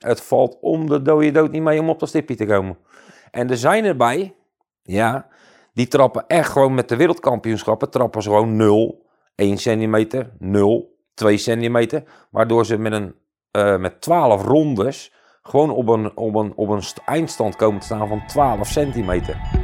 [0.00, 2.78] Het valt om de dode dood niet mee om op dat stipje te komen.
[3.30, 4.34] En er zijn erbij,
[4.82, 5.28] ja,
[5.72, 11.36] die trappen echt gewoon met de wereldkampioenschappen, trappen ze gewoon 0, 1 centimeter, 0, 2
[11.36, 12.02] centimeter.
[12.30, 13.14] Waardoor ze met, een,
[13.56, 18.08] uh, met 12 rondes gewoon op een, op, een, op een eindstand komen te staan
[18.08, 19.59] van 12 centimeter.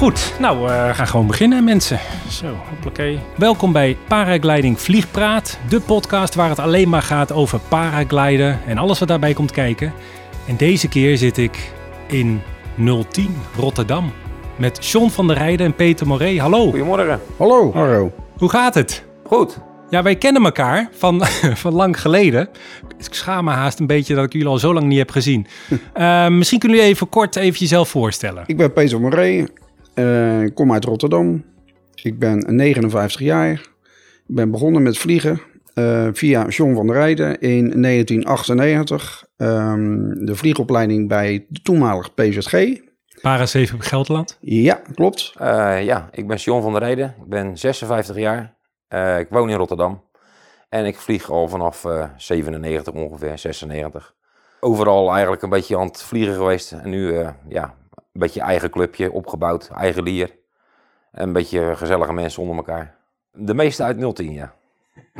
[0.00, 1.98] Goed, nou, uh, we gaan gewoon beginnen, mensen.
[2.28, 2.56] Zo,
[2.86, 3.18] oké.
[3.36, 8.98] Welkom bij Paragliding Vliegpraat, de podcast waar het alleen maar gaat over paragliden en alles
[8.98, 9.92] wat daarbij komt kijken.
[10.46, 11.72] En deze keer zit ik
[12.06, 12.40] in
[13.08, 14.12] 010 Rotterdam
[14.56, 16.38] met John van der Rijden en Peter Moré.
[16.38, 16.62] Hallo.
[16.70, 17.20] Goedemorgen.
[17.36, 17.72] Hallo.
[17.72, 18.12] Hallo.
[18.38, 19.04] Hoe gaat het?
[19.24, 19.58] Goed.
[19.90, 21.24] Ja, wij kennen elkaar van,
[21.64, 22.48] van lang geleden.
[22.98, 25.46] Ik schaam me haast een beetje dat ik jullie al zo lang niet heb gezien.
[25.96, 28.44] Uh, misschien kunnen jullie even kort even jezelf voorstellen.
[28.46, 29.46] Ik ben Peter Moré,
[29.94, 31.44] uh, ik kom uit Rotterdam.
[31.94, 33.50] Ik ben 59 jaar.
[33.50, 35.40] Ik ben begonnen met vliegen
[35.74, 39.24] uh, via John van der Rijden in 1998.
[39.36, 42.78] Um, de vliegopleiding bij de toenmalig PZG.
[43.20, 44.38] Para 7 Gelderland?
[44.40, 45.34] Ja, klopt.
[45.40, 47.14] Uh, ja, ik ben John van der Rijden.
[47.22, 48.54] Ik ben 56 jaar.
[49.18, 50.02] ik woon in Rotterdam.
[50.68, 54.14] En ik vlieg al vanaf 97 ongeveer, 96.
[54.60, 56.72] Overal eigenlijk een beetje aan het vliegen geweest.
[56.72, 57.74] En nu ja,
[58.12, 60.30] een beetje eigen clubje, opgebouwd, eigen lier.
[61.12, 62.94] En een beetje gezellige mensen onder elkaar.
[63.32, 64.54] De meeste uit 010, ja.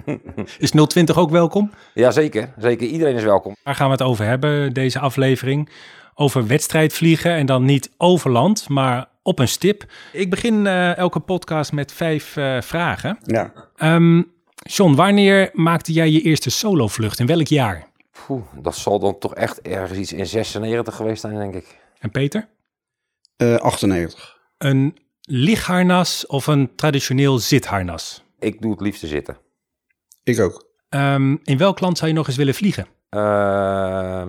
[0.59, 1.71] Is 020 ook welkom?
[1.95, 2.53] Ja, zeker.
[2.59, 2.87] Zeker.
[2.87, 3.57] Iedereen is welkom.
[3.63, 5.71] Waar gaan we het over hebben, deze aflevering?
[6.15, 9.85] Over wedstrijdvliegen en dan niet over land, maar op een stip.
[10.13, 13.19] Ik begin uh, elke podcast met vijf uh, vragen.
[13.23, 13.53] Ja.
[13.77, 17.19] Um, John, wanneer maakte jij je eerste solovlucht?
[17.19, 17.87] In welk jaar?
[18.27, 21.79] Poeh, dat zal dan toch echt ergens iets in 96 geweest zijn, denk ik.
[21.99, 22.49] En Peter?
[23.43, 24.39] Uh, 98.
[24.59, 28.25] Een lichtharnas of een traditioneel zitharnas?
[28.39, 29.39] Ik doe het liefste zitten.
[30.25, 30.69] Ik ook.
[30.89, 32.87] Um, in welk land zou je nog eens willen vliegen?
[33.11, 34.29] Uh,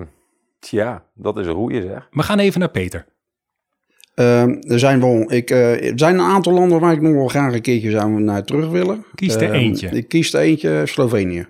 [0.60, 2.08] tja, dat is een goeie zeg.
[2.10, 3.06] We gaan even naar Peter.
[4.14, 7.28] Uh, er, zijn wel, ik, uh, er zijn een aantal landen waar ik nog wel
[7.28, 9.04] graag een keertje zou naar terug willen.
[9.14, 9.88] Kies er eentje.
[9.88, 11.46] Ik kies er eentje, Slovenië.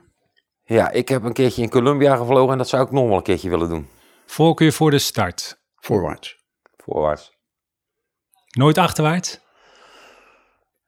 [0.65, 3.22] Ja, ik heb een keertje in Colombia gevlogen en dat zou ik nog wel een
[3.22, 3.87] keertje willen doen.
[4.27, 5.61] Voorkeur voor de start?
[5.77, 6.37] Voorwaarts.
[6.77, 7.33] Voorwaarts.
[8.53, 9.41] Nooit achterwaarts?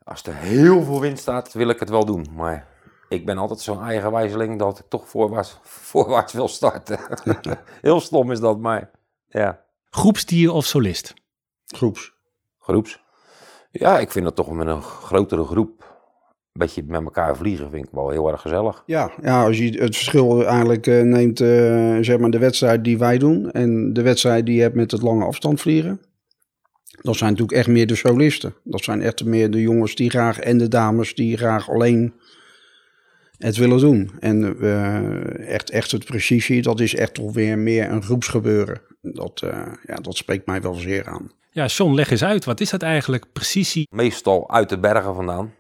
[0.05, 2.27] Als er heel veel wind staat, wil ik het wel doen.
[2.35, 2.69] Maar
[3.09, 5.59] ik ben altijd zo'n eigenwijzeling dat ik toch voorwaarts,
[5.93, 6.99] voorwaarts wil starten.
[7.81, 8.91] heel stom is dat, maar
[9.29, 9.65] ja.
[9.91, 11.15] Groepsdier of solist?
[11.67, 12.13] Groeps.
[12.59, 13.03] Groeps.
[13.71, 15.95] Ja, ik vind dat toch met een grotere groep
[16.55, 18.83] een beetje met elkaar vliegen vind ik wel heel erg gezellig.
[18.87, 22.99] Ja, ja als je het verschil eigenlijk uh, neemt, uh, zeg maar de wedstrijd die
[22.99, 26.01] wij doen en de wedstrijd die je hebt met het lange afstand vliegen.
[27.03, 28.55] Dat zijn natuurlijk echt meer de solisten.
[28.65, 32.15] Dat zijn echt meer de jongens die graag en de dames die graag alleen
[33.39, 34.11] het willen doen.
[34.21, 38.81] En uh, echt, echt het precisie, dat is echt toch weer meer een groepsgebeuren.
[39.03, 41.31] Dat, uh, ja, dat spreekt mij wel zeer aan.
[41.51, 42.45] Ja, John, leg eens uit.
[42.45, 43.89] Wat is dat eigenlijk, precisie?
[43.91, 45.55] Meestal uit de bergen vandaan.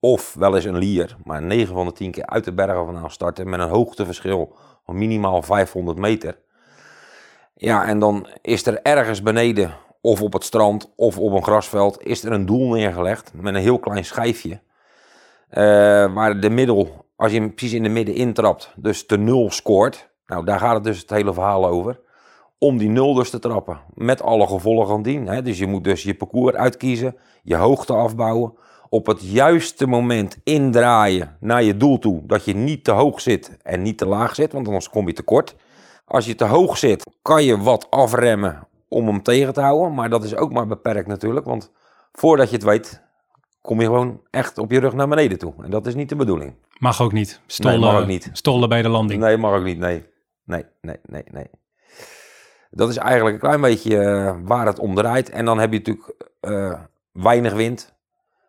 [0.00, 3.10] Of wel eens een lier, maar 9 van de 10 keer uit de bergen vandaan
[3.10, 6.38] starten met een hoogteverschil van minimaal 500 meter.
[7.54, 12.02] Ja, en dan is er ergens beneden of op het strand of op een grasveld
[12.02, 14.60] is er een doel neergelegd met een heel klein schijfje.
[15.50, 19.50] Uh, waar de middel, als je hem precies in de midden intrapt, dus de nul
[19.50, 20.10] scoort.
[20.26, 22.00] Nou, daar gaat het dus het hele verhaal over.
[22.58, 23.80] Om die nul dus te trappen.
[23.94, 25.26] Met alle gevolgen van dien.
[25.26, 25.42] Hè?
[25.42, 28.54] Dus je moet dus je parcours uitkiezen, je hoogte afbouwen.
[28.88, 32.22] Op het juiste moment indraaien naar je doel toe.
[32.26, 35.12] Dat je niet te hoog zit en niet te laag zit, want anders kom je
[35.12, 35.56] tekort.
[36.04, 39.94] Als je te hoog zit, kan je wat afremmen om hem tegen te houden.
[39.94, 41.46] Maar dat is ook maar beperkt natuurlijk.
[41.46, 41.72] Want
[42.12, 43.02] voordat je het weet,
[43.60, 45.54] kom je gewoon echt op je rug naar beneden toe.
[45.62, 46.54] En dat is niet de bedoeling.
[46.78, 47.40] Mag ook niet.
[47.46, 48.30] Stollen, nee, mag ook niet.
[48.32, 49.20] Stollen bij de landing.
[49.20, 49.78] Nee, mag ook niet.
[49.78, 50.04] Nee.
[50.44, 51.50] Nee, nee, nee, nee.
[52.70, 55.30] Dat is eigenlijk een klein beetje uh, waar het om draait.
[55.30, 56.80] En dan heb je natuurlijk uh,
[57.12, 57.94] weinig wind,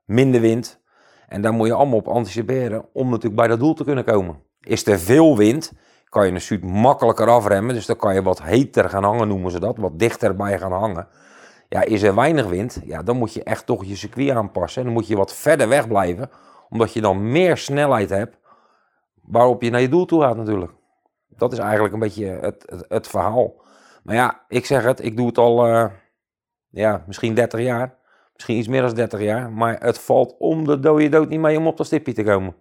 [0.05, 0.81] minder wind.
[1.27, 4.41] En daar moet je allemaal op anticiperen om natuurlijk bij dat doel te kunnen komen.
[4.59, 5.73] Is er veel wind,
[6.09, 7.75] kan je een suit makkelijker afremmen.
[7.75, 9.77] Dus dan kan je wat heter gaan hangen, noemen ze dat.
[9.77, 11.07] Wat dichterbij gaan hangen.
[11.69, 14.81] Ja, is er weinig wind, ja, dan moet je echt toch je circuit aanpassen.
[14.81, 16.29] En dan moet je wat verder weg blijven.
[16.69, 18.37] Omdat je dan meer snelheid hebt
[19.21, 20.71] waarop je naar je doel toe gaat natuurlijk.
[21.27, 23.61] Dat is eigenlijk een beetje het, het, het verhaal.
[24.03, 25.85] Maar ja, ik zeg het, ik doe het al uh,
[26.69, 27.97] ja, misschien 30 jaar.
[28.33, 29.51] Misschien iets meer dan 30 jaar.
[29.51, 32.55] Maar het valt om de dode dood niet mee om op dat stipje te komen.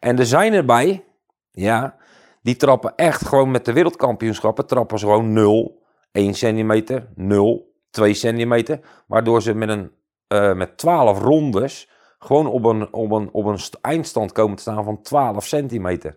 [0.00, 1.04] En er zijn erbij,
[1.50, 1.96] ja,
[2.42, 5.82] die trappen echt gewoon met de wereldkampioenschappen, trappen ze gewoon 0,
[6.12, 8.80] 1 centimeter, 0, 2 centimeter.
[9.06, 9.90] Waardoor ze met, een,
[10.28, 11.88] eh, met 12 rondes
[12.18, 16.16] gewoon op een, op, een, op een st- eindstand komen te staan van 12 centimeter.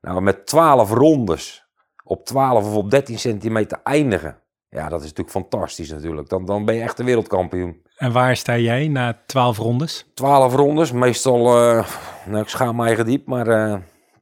[0.00, 1.66] Nou, met 12 rondes
[2.04, 4.38] op 12 of op 13 centimeter eindigen.
[4.68, 6.28] Ja, dat is natuurlijk fantastisch natuurlijk.
[6.28, 7.82] Dan, dan ben je echt de wereldkampioen.
[7.96, 10.10] En waar sta jij na 12 rondes?
[10.14, 11.88] 12 rondes, meestal, eh,
[12.26, 13.76] nou ik schaam me eigen diep, maar eh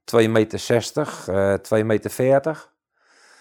[0.04, 2.70] 2 meter 60, eh 2 meter 40.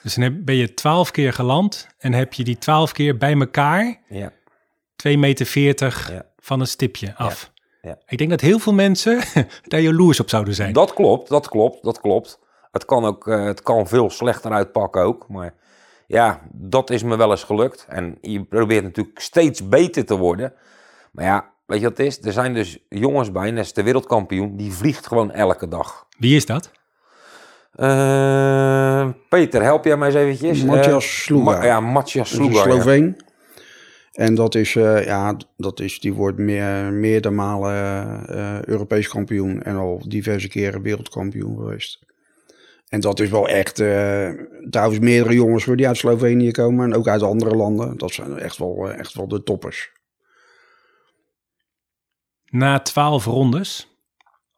[0.04, 3.34] Dus dan heb- ben je 12 keer geland en heb je die 12 keer bij
[3.40, 4.32] elkaar Ja,
[4.96, 5.18] 2,40
[5.56, 6.26] meter Ja.
[6.40, 7.52] van een stipje af.
[7.82, 7.98] ja.
[8.08, 9.20] Ik denk dat heel veel mensen
[9.68, 10.74] daar jaloers op zouden zijn.
[10.74, 12.40] dat klopt, dat klopt, dat klopt.
[12.72, 15.54] Het kan ook, eh, het kan veel slechter uitpakken ook, maar
[16.08, 17.86] ja, dat is me wel eens gelukt.
[17.90, 20.54] En je probeert natuurlijk steeds beter te worden.
[21.12, 22.26] Maar ja, weet je wat het is?
[22.26, 26.06] Er zijn dus jongens bij, net als de wereldkampioen, die vliegt gewoon elke dag.
[26.18, 26.72] Wie is dat?
[27.72, 30.64] Eh, Peter, help jij mij eens eventjes?
[30.64, 31.58] Matthias Eh, Sluga.
[31.58, 32.52] Ma- ja, Matthias ja.
[32.52, 33.18] Sloveen.
[34.12, 37.74] En dat is, eh, ja, dat is, die wordt meer, meerdere malen
[38.28, 42.00] eh, Europees kampioen en al diverse keren wereldkampioen geweest.
[42.90, 44.30] En dat is wel echt, eh,
[44.70, 47.98] trouwens meerdere jongens hoor, die uit Slovenië komen en ook uit andere landen.
[47.98, 49.92] Dat zijn echt wel, echt wel de toppers.
[52.52, 53.88] Na 12 rondes,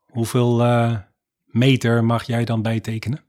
[0.03, 0.95] hoeveel eh,
[1.45, 3.23] meter mag jij dan bijtekenen?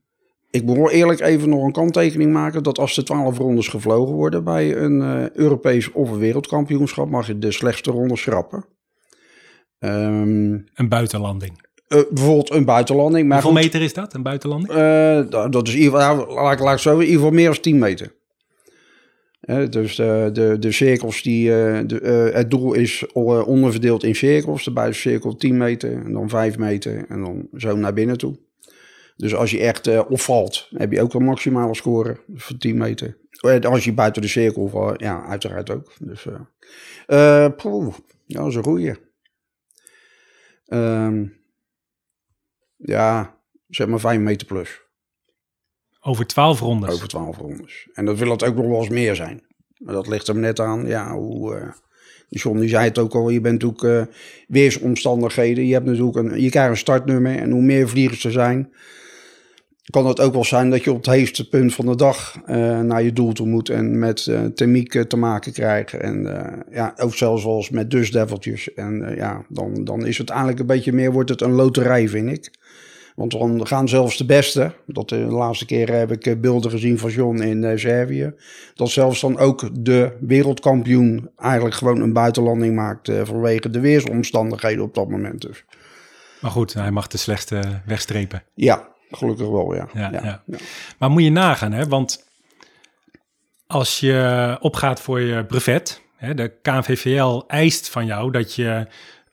[0.51, 4.45] Ik wel eerlijk even nog een kanttekening maken dat als de 12 rondes gevlogen worden
[4.45, 8.65] bij een eh, Europees of een wereldkampioenschap, mag je de slechtste ronde schrappen.
[9.79, 11.63] Ehm, Een buitenlanding.
[11.89, 13.29] eh, bijvoorbeeld een buitenlanding.
[13.29, 14.73] Maar Hoeveel goed, meter is dat, een buitenlanding?
[14.73, 17.51] eh, dat dat is in ieder geval, nou, laat ik zo, in ieder geval meer
[17.51, 18.15] dan 10 meter.
[19.45, 24.05] Eh, dus de, de, de cirkels, die, eh, de, eh, het doel is eh, onderverdeeld
[24.05, 24.65] in cirkels.
[24.65, 28.39] De buitencirkel 10 meter en dan 5 meter en dan zo naar binnen toe.
[29.17, 33.17] Dus als je echt eh, opvalt, heb je ook een maximale score van 10 meter.
[33.41, 35.93] Eh, Als je buiten de cirkel valt, ja, uiteraard ook.
[35.99, 37.95] Dus, eh, eh, poeh,
[38.27, 38.95] dat is een goeie.
[40.67, 41.27] Ehm,
[42.77, 43.39] ja,
[43.69, 44.84] zeg maar 5 meter plus.
[46.07, 46.91] Over 12 rondes.
[46.91, 47.89] Over 12 rondes.
[47.95, 49.43] En dat wil het ook nog wel eens meer zijn.
[49.79, 51.75] Maar dat ligt er net aan, ja, hoe...
[52.29, 54.15] die John die zei het ook al, je bent natuurlijk eh,
[54.49, 55.67] weersomstandigheden.
[55.67, 58.73] Je hebt natuurlijk een, je krijgt een startnummer en hoe meer vliegers er zijn,
[59.91, 62.81] kan het ook wel zijn dat je op het heetste punt van de dag eh,
[62.81, 65.93] naar je doel toe moet en met eh thermiek te maken krijgt.
[65.93, 66.23] En
[66.71, 68.75] ja, ook zelfs wel eens met dusdeveltjes.
[68.75, 72.31] En ja, dan, dan is het eigenlijk een beetje meer, wordt het een loterij, vind
[72.31, 72.51] ik.
[73.15, 76.99] Want dan gaan zelfs de beste, dat de laatste keer heb ik eh, beelden gezien
[76.99, 78.35] van John in eh, Servië,
[78.75, 84.85] dat zelfs dan ook de wereldkampioen eigenlijk gewoon een buitenlanding maakt eh, vanwege de weersomstandigheden
[84.85, 85.65] op dat moment dus.
[86.41, 88.43] Maar goed, hij mag de slechtste wegstrepen.
[88.55, 89.89] Ja, gelukkig wel, ja.
[89.95, 90.43] Ja, ja.
[90.99, 91.87] Maar moet je nagaan, hè?
[91.87, 92.25] want
[93.67, 98.87] als je opgaat voor je brevet, hè, de KNVVL eist van jou dat je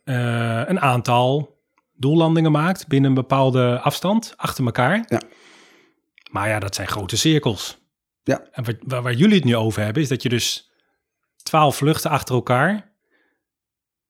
[0.03, 1.59] eh, een aantal
[2.01, 5.05] doellandingen maakt binnen een bepaalde afstand achter elkaar.
[5.07, 5.21] Ja.
[6.31, 7.77] Maar ja, dat zijn grote cirkels.
[8.23, 8.47] Ja.
[8.51, 10.71] En wat, waar, waar jullie het nu over hebben, is dat je dus
[11.43, 12.91] twaalf vluchten achter elkaar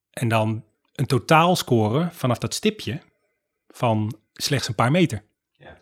[0.10, 3.02] en dan een totaal scoren vanaf dat stipje
[3.68, 5.24] van slechts een paar meter.
[5.52, 5.78] Ja.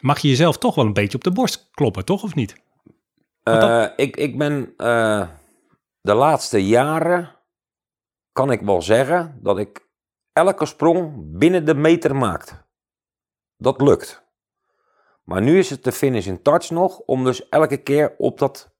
[0.00, 2.56] Mag je jezelf toch wel een beetje op de borst kloppen, toch of niet?
[3.42, 5.28] Eh, ik, ik ben eh,
[6.00, 7.36] de laatste jaren,
[8.32, 9.87] kan ik wel zeggen, dat ik
[10.38, 12.64] elke sprong binnen de meter maakt.
[13.56, 14.22] Dat lukt.
[15.24, 18.70] Maar nu is het de finish in touch nog, om dus elke keer op dat,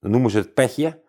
[0.00, 1.02] dan noemen ze het petje,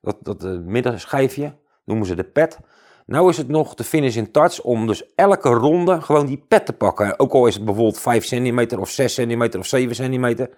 [0.00, 2.58] dat, dat eh, middenschijfje, noemen ze de pet.
[3.06, 6.66] Nou is het nog de finish in touch om dus elke ronde gewoon die pet
[6.66, 7.18] te pakken.
[7.18, 10.50] Ook al is het bijvoorbeeld 5 centimeter of 6 centimeter of 7 centimeter.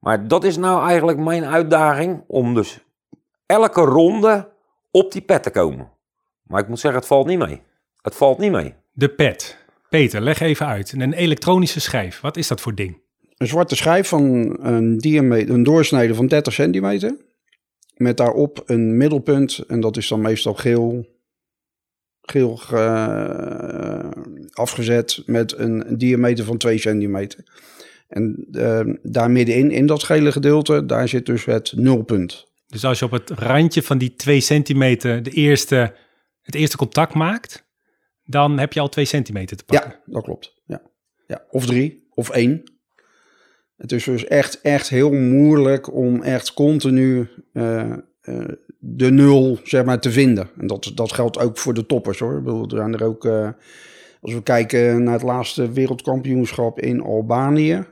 [0.00, 2.84] Maar dat is nou eigenlijk mijn uitdaging om dus
[3.46, 4.52] elke ronde
[4.90, 5.90] op die pet te komen.
[6.42, 7.62] Maar ik moet zeggen, het valt niet mee.
[8.02, 8.74] Het valt niet mee.
[8.92, 9.58] De pet.
[9.88, 10.92] Peter, leg even uit.
[10.92, 12.20] Een elektronische schijf.
[12.20, 13.02] Wat is dat voor ding?
[13.36, 17.16] Een zwarte schijf van een, diameter, een doorsnede van 30 centimeter.
[17.96, 19.58] Met daarop een middelpunt.
[19.68, 21.06] En dat is dan meestal geel,
[22.20, 27.44] geel ge- afgezet met een diameter van 2 centimeter.
[28.08, 32.46] En eh, daar middenin, in dat gele gedeelte, daar zit dus het nulpunt.
[32.66, 35.94] Dus als je op het randje van die 2 centimeter de eerste,
[36.42, 37.68] het eerste contact maakt,
[38.30, 39.90] dan heb je al 2 centimeter te pakken.
[39.90, 40.54] Ja, dat klopt.
[40.66, 40.82] Ja.
[41.26, 41.44] Ja.
[41.50, 42.62] Of drie, of één.
[43.76, 49.84] Het is dus echt, echt heel moeilijk om echt continu eh, eh, de nul zeg
[49.84, 50.50] maar, te vinden.
[50.58, 52.38] En dat, dat geldt ook voor de toppers hoor.
[52.38, 53.48] Ik bedoel, er zijn er ook, eh,
[54.20, 57.84] als we kijken naar het laatste wereldkampioenschap in Albanië,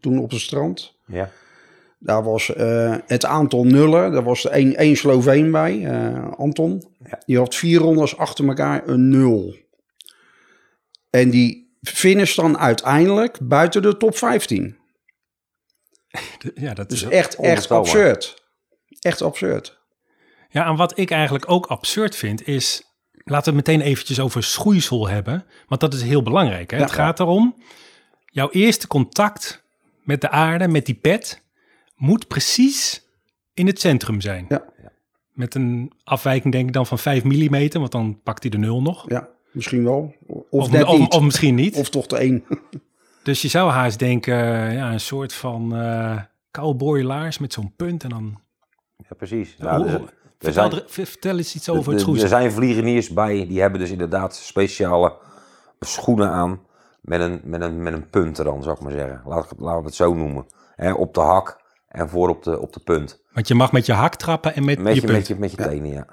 [0.00, 0.94] toen op het strand.
[1.06, 1.30] Ja.
[1.98, 4.12] Daar was eh, het aantal nullen.
[4.12, 6.92] Daar was er één, één Sloveen bij, eh, Anton.
[7.04, 7.22] Ja.
[7.26, 9.56] Die had vier rondes achter elkaar een nul.
[11.10, 14.76] En die finish dan uiteindelijk buiten de top 15.
[16.54, 18.42] Ja, dat Dus is echt, echt absurd.
[19.00, 19.78] Echt absurd.
[20.48, 22.82] Ja, en wat ik eigenlijk ook absurd vind is...
[23.24, 25.46] Laten we het meteen eventjes over schoeisel hebben.
[25.66, 26.70] Want dat is heel belangrijk.
[26.70, 26.76] Hè?
[26.76, 26.82] Ja.
[26.82, 27.62] het gaat erom...
[28.24, 29.64] Jouw eerste contact
[30.04, 31.42] met de aarde, met die pet...
[31.98, 33.06] moet precies
[33.54, 34.44] in het centrum zijn.
[34.48, 34.64] Ja.
[35.32, 37.68] Met een afwijking denk ik dan van 5 mm.
[37.72, 39.04] Want dan pakt hij de nul nog.
[39.10, 40.14] Ja, misschien wel.
[40.26, 41.12] Of, Of, net of, niet.
[41.12, 41.76] of misschien niet.
[41.76, 42.44] Of toch de één.
[43.22, 44.34] Dus je zou haast denken...
[44.72, 48.02] Ja, een soort van eh cowboylaars met zo'n punt.
[48.02, 48.40] En dan...
[49.08, 49.56] Ja, precies.
[49.56, 50.02] Dus- hoe- er
[50.38, 52.24] vertel, zijn- er- vertel eens iets over het schoeisel.
[52.24, 55.16] Er zijn vliegeniers bij, die hebben dus inderdaad speciale
[55.80, 56.60] schoenen aan
[57.00, 59.22] met een, met een, met een punt er dan, zou ik maar zeggen.
[59.24, 60.46] Laat ik het, laten we het zo noemen.
[60.76, 61.57] Hè, op de hak
[61.88, 63.22] en voor op de, op de punt.
[63.32, 65.18] Want je mag met je hak trappen en met, Met je je, punt.
[65.18, 66.06] met je, met je tenen, ja.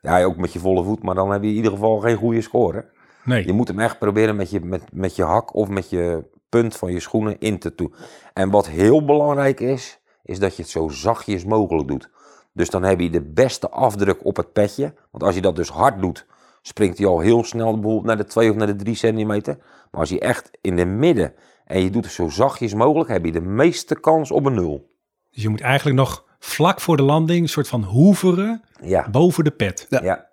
[0.00, 2.40] Ja, ook met je volle voet, maar dan heb je in ieder geval geen goede
[2.40, 2.92] score.
[3.24, 3.46] Nee.
[3.46, 6.76] Je moet hem echt proberen met je, met, met je hak of met je punt
[6.76, 7.94] van je schoenen in te doen.
[8.32, 12.10] En wat heel belangrijk is, is dat je het zo zachtjes mogelijk doet.
[12.52, 14.94] Dus dan heb je de beste afdruk op het petje.
[15.10, 16.26] Want als je dat dus hard doet,
[16.62, 19.56] springt hij al heel snel bijvoorbeeld naar de 2 of naar de 3 centimeter.
[19.90, 23.24] Maar als je echt in de midden en je doet het zo zachtjes mogelijk, heb
[23.24, 24.92] je de meeste kans op een nul.
[25.34, 29.44] Dus je moet eigenlijk nog vlak voor de landing een soort van hoeveren Ja, boven
[29.44, 29.86] de pet.
[29.88, 30.02] Ja.
[30.02, 30.32] ja.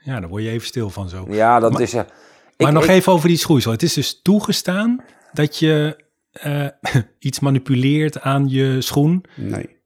[0.00, 1.26] Ja, daar word je even stil van zo.
[1.28, 1.92] ja dat Maar- is...
[1.94, 2.02] eh,
[2.56, 3.72] maar ik- nog ik- even over die schoeisel.
[3.72, 6.02] Het is dus toegestaan dat je
[6.32, 6.66] eh,
[7.18, 9.76] iets manipuleert aan je schoen, Nee.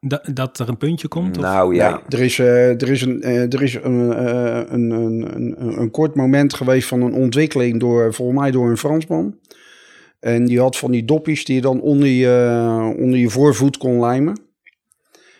[0.00, 1.36] da- dat er een puntje komt?
[1.36, 1.42] Of?
[1.42, 4.90] Nou ja, Nee, er is, eh, er is, een, eh, er is een, eh, een,
[4.90, 9.38] een, een, een kort moment geweest van een ontwikkeling door, volgens mij door een Fransman.
[10.20, 14.00] En die had van die doppies die je dan onder je, onder je voorvoet kon
[14.00, 14.40] lijmen.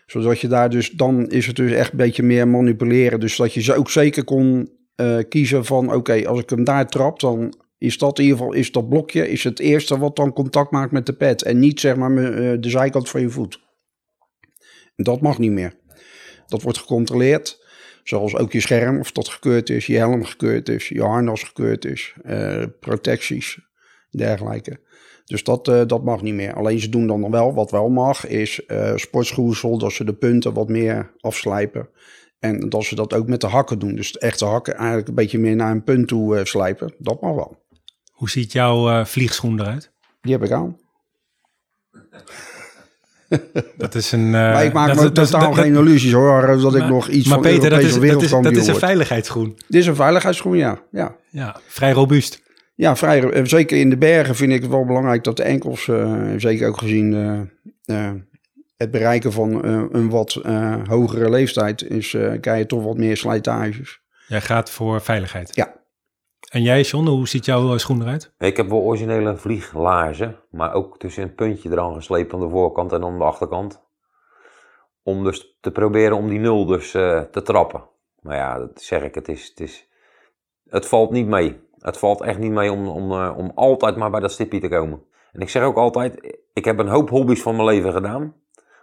[0.07, 3.21] Zodat je daar dus, dan is het dus echt een beetje meer manipuleren.
[3.21, 7.21] Dus dat je ook zeker kon eh, kiezen van, oké, als ik hem daar trap,
[7.21, 10.71] dan is dat in ieder geval, is dat blokje, is het eerste wat dan contact
[10.71, 11.43] maakt met de pet.
[11.43, 13.61] En niet zeg maar eh, de zijkant van je voet.
[14.97, 15.75] Dat mag niet meer.
[16.47, 17.67] Dat wordt gecontroleerd.
[18.05, 21.85] Zoals ook je scherm, of dat gekeurd is, je helm gekeurd is, je harnas gekeurd
[21.85, 23.59] is, eh, protecties,
[24.11, 24.81] dergelijke.
[25.25, 26.55] Dus dat, eh, dat mag niet meer.
[26.55, 30.13] Alleen ze doen dan nog wel, wat wel mag, is eh sportschoeisel, dat ze de
[30.15, 31.89] punten wat meer afslijpen.
[32.39, 33.95] En dat ze dat ook met de hakken doen.
[33.95, 36.95] Dus de echte hakken eigenlijk een beetje meer naar een punt toe eh, slijpen.
[36.99, 37.63] Dat mag wel.
[38.13, 39.93] Hoe ziet jouw eh, vliegschoen eruit?
[40.21, 40.77] Die heb ik aan.
[43.77, 44.25] Dat is een...
[44.25, 46.91] eh, maar ik maak dat- me dat- totaal dat- geen illusies hoor, dat ik maar-
[46.91, 48.85] nog iets maar van Peter, dat Europese is, dat, is, dat wereldkampioen is een word.
[48.85, 49.59] veiligheidsgroen.
[49.69, 50.83] Dit is een veiligheidsschoen, ja.
[50.91, 51.17] ja.
[51.31, 52.43] Ja, vrij robuust.
[52.79, 55.89] Ja, vrij, eh, zeker in de bergen vind ik het wel belangrijk dat de enkels,
[55.89, 57.15] eh, zeker ook gezien
[57.85, 58.15] eh, eh,
[58.77, 63.17] het bereiken van een wat eh, hogere leeftijd, is, eh krijg je toch wat meer
[63.17, 64.03] slijtages.
[64.27, 65.55] Jij gaat voor veiligheid.
[65.55, 65.75] Ja.
[66.51, 68.33] En jij, John, hoe ziet jouw schoen eruit?
[68.39, 72.93] Ik heb wel originele vlieglaarzen, maar ook tussen een puntje eraan gesleept aan de voorkant
[72.93, 73.83] en aan de achterkant.
[75.03, 77.85] Om dus te proberen om die nul dus eh, te trappen.
[78.21, 79.89] Maar ja, dat zeg ik, het, is, het, is,
[80.69, 81.67] het valt niet mee.
[81.81, 84.69] Het valt echt niet mee om, om, eh, om altijd maar bij dat stipje te
[84.69, 85.03] komen.
[85.33, 88.35] En ik zeg ook altijd, ik heb een hoop hobby's van mijn leven gedaan.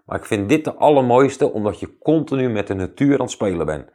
[0.06, 3.66] Maar ik vind dit de allermooiste, omdat je continu met de natuur aan het spelen
[3.66, 3.90] bent.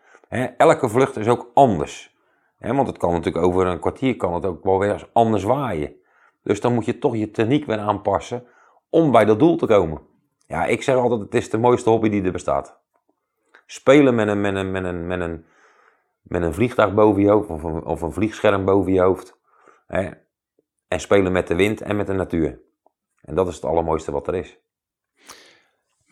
[0.57, 2.17] Elke vlucht is ook anders.
[2.59, 5.93] Want het kan natuurlijk over een kwartier kan het ook wel weer anders waaien.
[6.43, 8.45] Dus dan moet je toch je techniek weer aanpassen
[8.91, 10.01] om bij dat doel te komen.
[10.47, 12.79] Ja, ik zeg altijd, het is de mooiste hobby die er bestaat.
[13.67, 15.45] Spelen met een, met een, met een, met een,
[16.23, 19.39] met een vliegtuig boven je hoofd of een, of een vliegscherm boven je hoofd.
[19.87, 20.11] Hè,
[20.89, 22.61] en spelen met de wind en met de natuur.
[23.21, 24.59] En dat is het allermooiste wat er is.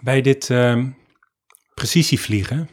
[0.01, 0.91] Bij dit ehm,
[1.75, 2.69] precisievliegen.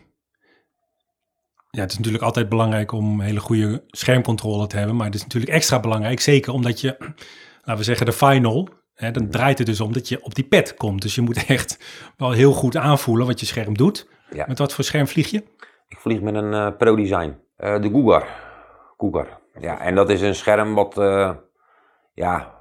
[1.69, 4.95] Ja, het is natuurlijk altijd belangrijk om hele goede schermcontrole te hebben.
[4.95, 6.95] Maar het is natuurlijk extra belangrijk, zeker omdat je,
[7.63, 8.69] laten we zeggen, de final.
[8.93, 11.01] Hè, dan draait het dus om dat je op die pad komt.
[11.01, 11.79] Dus je moet echt
[12.17, 14.07] wel heel goed aanvoelen wat je scherm doet.
[14.29, 14.45] Ja.
[14.47, 15.43] Met wat voor scherm vlieg je?
[15.95, 17.37] Ik vlieg met een eh, Pro Design.
[17.55, 18.27] Eh, de Cougar.
[18.97, 19.39] Cougar.
[19.59, 21.31] Ja, en dat is een scherm wat, eh,
[22.13, 22.53] ja,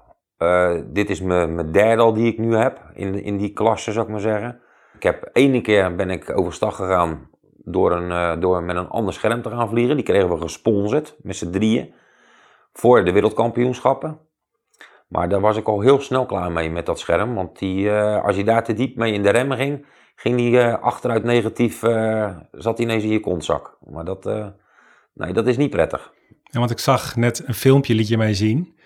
[0.86, 4.10] dit is mijn derde al die ik nu heb in, in die klasse, zou ik
[4.10, 4.60] maar zeggen.
[4.94, 7.28] Ik heb ene keer ben ik overstag gegaan
[7.64, 9.96] door, een, door met een ander scherm te gaan vliegen.
[9.96, 11.94] Die kregen we gesponsord met z'n drieën
[12.72, 14.18] voor de wereldkampioenschappen.
[15.08, 17.34] Maar daar was ik al heel snel klaar mee met dat scherm.
[17.34, 20.83] Want die, als je daar te diep mee in de remmen ging, ging die eh,
[20.83, 23.78] achteruit negatief, eh, zat die ineens in je kontzak.
[23.80, 24.47] Maar dat, eh,
[25.14, 26.12] nee, dat is niet prettig.
[26.42, 28.78] Ja, want ik zag net een filmpje, liet je mij zien,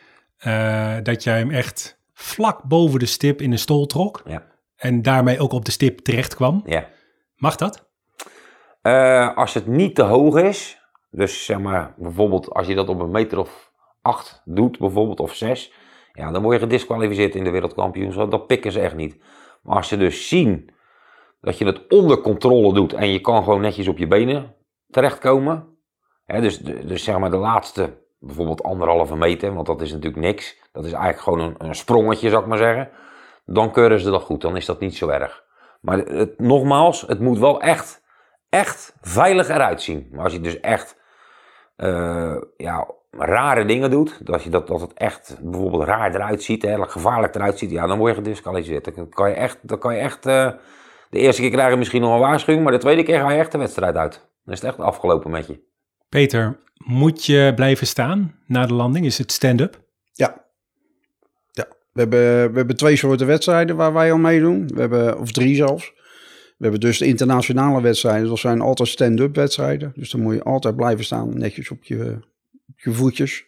[1.03, 4.23] dat jij hem echt vlak boven de stip in een stol trok.
[4.25, 4.43] Ja.
[4.77, 6.63] En daarmee ook op de stip terecht kwam.
[6.65, 6.89] Ja.
[7.37, 7.87] Mag dat?
[9.35, 10.81] Als het niet te hoog is,
[11.11, 15.35] dus zeg maar bijvoorbeeld als je dat op een meter of acht doet, bijvoorbeeld, of
[15.35, 15.73] zes,
[16.13, 18.31] ja, dan word je gedisqualificeerd in de wereldkampioenschap.
[18.31, 19.17] Dat pikken ze echt niet.
[19.63, 20.71] Maar als ze dus zien
[21.41, 24.55] dat je het onder controle doet en je kan gewoon netjes op je benen
[24.91, 25.67] terechtkomen,
[26.27, 30.85] dus, dus zeg maar de laatste, bijvoorbeeld anderhalve meter, want dat is natuurlijk niks, dat
[30.85, 32.91] is eigenlijk gewoon een, een sprongetje, zou ik maar zeggen,
[33.45, 35.45] dan keuren ze dat goed, dan is dat niet zo erg.
[35.81, 38.07] Maar het, nogmaals, het moet wel echt
[38.49, 40.09] echt veilig eruit zien.
[40.13, 40.97] Maar als je dus echt
[41.77, 46.63] eh, ja, rare dingen doet, dat, je dat, dat het echt bijvoorbeeld raar eruit ziet,
[46.63, 48.95] hè, gevaarlijk eruit ziet, ja, dan word je gedisqualificeerd.
[48.95, 50.51] Dan kan je echt, dan kan je echt eh,
[51.11, 53.39] de eerste keer krijg je misschien nog een waarschuwing, maar de tweede keer ga je
[53.39, 54.13] echt de wedstrijd uit.
[54.45, 55.61] Dan is het echt afgelopen met je.
[56.09, 59.07] Peter, moet je blijven staan na de landing?
[59.07, 59.81] Is het stand-up?
[60.13, 60.45] Ja.
[61.51, 61.67] ja.
[61.93, 64.69] We, hebben, we hebben twee soorten wedstrijden waar wij aan meedoen.
[64.75, 65.93] We hebben, of drie zelfs.
[66.57, 68.29] We hebben dus de internationale wedstrijden.
[68.29, 69.93] Dat zijn altijd stand-up wedstrijden.
[69.97, 72.19] Dus dan moet je altijd blijven staan, netjes op je,
[72.69, 73.47] op je voetjes.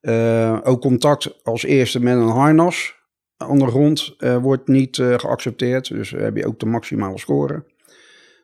[0.00, 3.01] Eh, ook contact als eerste met een harnas
[3.48, 5.88] aan de grond eh, wordt niet eh, geaccepteerd.
[5.88, 7.64] Dus heb je ook de maximale score.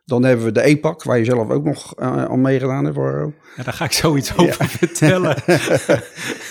[0.04, 3.32] Dan hebben we de EPAC, waar je zelf ook nog eh, aan meegedaan hebt, Warro.
[3.56, 5.36] Ja, daar ga ik zoiets over vertellen.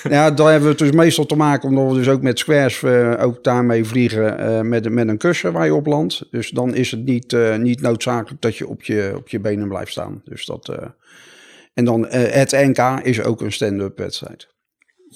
[0.10, 2.84] Ja, daar hebben we het dus meestal te maken, omdat we dus ook met squares
[3.20, 6.28] ook daarmee vliegen met, met een kussen waar je op landt.
[6.32, 9.92] Dus dan is het niet, niet noodzakelijk dat je op, je op je benen blijft
[9.92, 10.22] staan.
[10.26, 10.76] Dus dat,
[11.74, 14.48] en dan het NK is ook een stand-up wedstrijd.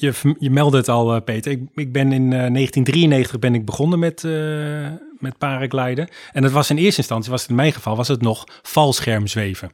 [0.01, 1.51] Je, je meldde het al, eh, Peter.
[1.51, 4.88] Ik, ik ben in eh, 1993 ben ik begonnen met, eh
[5.22, 6.08] met paragliden.
[6.31, 9.72] En het was in eerste instantie, was het in mijn geval, was het nog valschermzweven.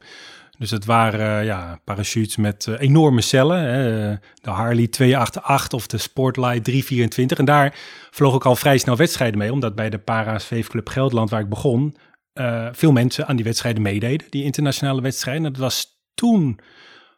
[0.58, 3.62] Dus het waren eh, ja, parachutes met eh, enorme cellen.
[3.62, 7.38] Hè, de Harley 288 of de Sportlight 324.
[7.38, 7.74] En daar
[8.10, 9.52] vloog ik al vrij snel wedstrijden mee.
[9.52, 11.96] Omdat bij de Para Zweefclub Gelderland, waar ik begon,
[12.32, 14.26] eh, veel mensen aan die wedstrijden meededen.
[14.30, 15.42] Die internationale wedstrijden.
[15.42, 16.60] Dat was toen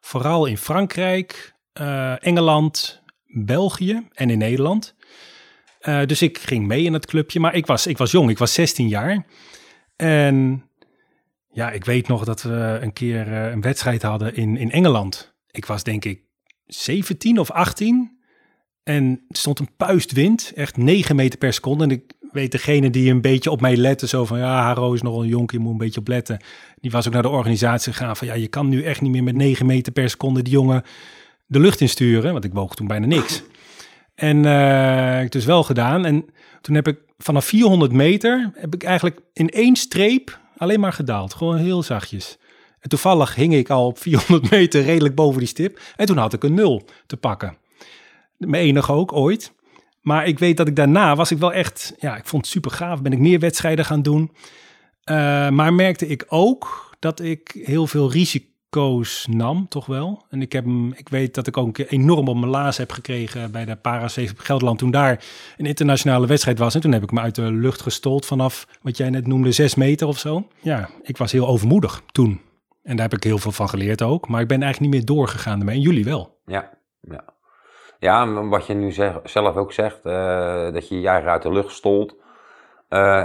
[0.00, 2.99] vooral in Frankrijk, eh, Engeland,
[3.32, 4.94] België en in Nederland.
[5.80, 8.38] Eh, dus ik ging mee in het clubje, maar ik was, ik was jong, ik
[8.38, 9.26] was 16 jaar.
[9.96, 10.64] En
[11.50, 15.34] ja, ik weet nog dat we een keer eh, een wedstrijd hadden in, in Engeland.
[15.50, 16.22] Ik was denk ik
[16.66, 18.18] 17 of 18
[18.82, 21.84] en er stond een puistwind, echt 9 meter per seconde.
[21.84, 25.02] En ik weet degene die een beetje op mij lette, zo van ja, Haro is
[25.02, 26.42] nog een jonkie, moet een beetje op letten.
[26.80, 29.22] Die was ook naar de organisatie gegaan van ja, je kan nu echt niet meer
[29.22, 30.82] met 9 meter per seconde die jongen
[31.50, 33.42] de lucht insturen, want ik woog toen bijna niks.
[34.14, 36.04] En eh, ik heb dus wel gedaan.
[36.04, 36.24] En
[36.60, 41.34] toen heb ik vanaf 400 meter, heb ik eigenlijk in één streep alleen maar gedaald.
[41.34, 42.38] Gewoon heel zachtjes.
[42.80, 45.80] En toevallig hing ik al op 400 meter redelijk boven die stip.
[45.96, 47.56] En toen had ik een nul te pakken.
[48.36, 49.52] Mijn enige ook ooit.
[50.00, 52.70] Maar ik weet dat ik daarna was ik wel echt, ja, ik vond het super
[52.70, 53.02] gaaf.
[53.02, 54.32] Ben ik meer wedstrijden gaan doen.
[55.04, 58.10] Eh, maar merkte ik ook dat ik heel veel
[58.74, 60.22] risico's nam, toch wel.
[60.28, 62.76] En ik, heb, hem- ik weet dat ik ook een keer enorm op mijn laas
[62.76, 64.78] heb gekregen bij de Parasweef Gelderland.
[64.78, 65.24] Toen daar
[65.56, 66.74] een internationale wedstrijd was.
[66.74, 69.74] En toen heb ik me uit de lucht gestold vanaf wat jij net noemde, zes
[69.74, 70.46] meter of zo.
[70.60, 72.40] Ja, ik was heel overmoedig toen.
[72.82, 74.28] En daar heb ik heel veel van geleerd ook.
[74.28, 75.74] Maar ik ben eigenlijk niet meer doorgegaan ermee.
[75.74, 76.38] En jullie wel.
[76.44, 77.24] Ja, ja.
[77.98, 78.92] Ja, wat je nu
[79.24, 82.14] zelf ook zegt, eh, dat je je uit de lucht stolt.
[82.88, 83.24] Eh,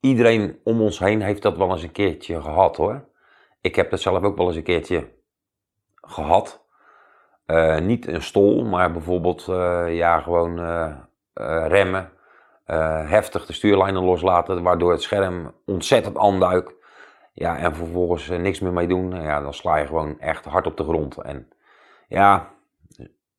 [0.00, 3.08] iedereen om ons heen heeft dat wel eens een keertje gehad hoor.
[3.60, 5.08] Ik heb dat zelf ook wel eens een keertje
[5.94, 6.64] gehad.
[7.46, 12.12] Eh, niet een stol, maar bijvoorbeeld eh, ja, gewoon eh, remmen.
[13.06, 16.74] heftig de stuurlijnen loslaten, waardoor het scherm ontzettend aanduikt.
[17.32, 19.22] Ja, en vervolgens niks meer mee doen.
[19.22, 21.16] Ja, dan sla je gewoon echt hard op de grond.
[21.16, 21.48] En
[22.08, 22.50] ja,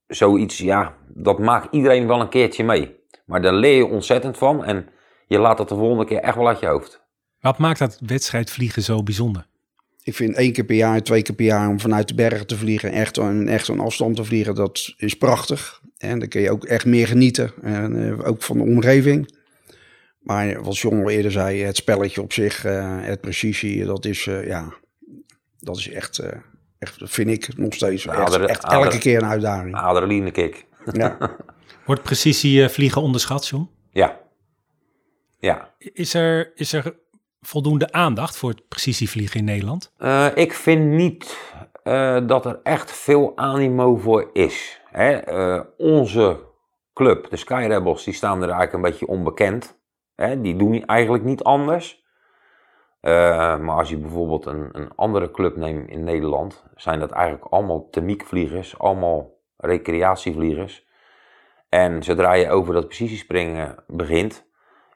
[0.08, 3.00] zoiets, ja, dat maakt iedereen wel een keertje mee.
[3.26, 4.90] Maar daar leer je ontzettend van en
[5.28, 7.06] je laat het de volgende keer echt wel uit je hoofd.
[7.40, 9.46] Wat maakt dat wedstrijdvliegen zo bijzonder?
[10.04, 12.58] Ik vind één keer per jaar, twee keer per jaar om vanuit de bergen te
[12.58, 15.82] vliegen, echt een, echt zo'n afstand te vliegen, dat is prachtig.
[15.98, 19.40] En dan kun je ook echt meer genieten, en, eh, ook van de omgeving.
[20.20, 24.28] Maar wat John al eerder zei, het spelletje op zich, eh, het precisie, dat is,
[24.28, 24.74] eh, ja,
[25.60, 26.38] dat is echt, eh,
[26.80, 29.76] echt, dat vind ik nog steeds echt, adre- echt adre- elke keer een uitdaging.
[29.76, 30.66] Adrenaline kick.
[30.92, 31.18] Ja.
[31.86, 33.70] Wordt precisie vliegen onderschat, John?
[33.92, 34.20] Ja.
[35.40, 35.74] Ja.
[35.78, 36.96] Is er, is er
[37.42, 39.94] voldoende aandacht voor het precisievliegen in Nederland?
[39.98, 44.82] Eh, ik vind niet eh, dat er echt veel animo voor is.
[44.86, 45.12] Hè?
[45.12, 46.40] eh, onze
[46.94, 49.80] club, de Sky Rebels, die staan er eigenlijk een beetje onbekend.
[50.16, 50.42] Hè?
[50.42, 52.00] Die doen eigenlijk niet anders.
[53.02, 57.90] Maar als je bijvoorbeeld een, een andere club neemt in Nederland, zijn dat eigenlijk allemaal
[57.90, 60.86] thermiekvliegers, allemaal recreatievliegers.
[61.70, 64.51] En zodra je over dat precisiespringen begint,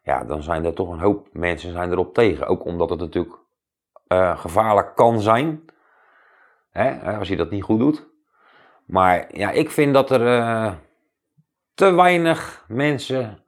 [0.05, 2.47] ja, dan zijn er toch een hoop mensen zijn erop tegen.
[2.47, 3.35] Ook omdat het natuurlijk
[4.07, 5.65] eh, gevaarlijk kan zijn,
[6.69, 8.07] hè, als je dat niet goed doet.
[8.85, 10.73] Maar ja, ik vind dat er eh,
[11.73, 13.43] te weinig mensen